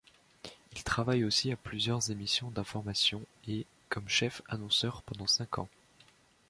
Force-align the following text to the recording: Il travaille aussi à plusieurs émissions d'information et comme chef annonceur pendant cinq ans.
Il 0.73 0.81
travaille 0.83 1.23
aussi 1.23 1.51
à 1.51 1.55
plusieurs 1.55 2.09
émissions 2.09 2.49
d'information 2.49 3.21
et 3.47 3.67
comme 3.87 4.09
chef 4.09 4.41
annonceur 4.49 5.03
pendant 5.03 5.27
cinq 5.27 5.59
ans. 5.59 5.69